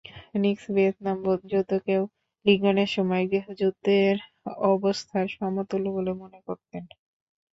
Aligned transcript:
Nixon 0.35 0.71
Vietnam 0.75 1.17
যুদ্ধকেও 1.51 2.03
লিঙ্কনের 2.45 2.89
সময়ের 2.95 3.29
গৃহযুদ্ধের 3.31 4.15
অবস্থার 4.71 5.25
সমতুল্য 5.35 5.85
বলে 5.89 6.11
মনে 6.21 6.39
করতেন। 6.47 6.83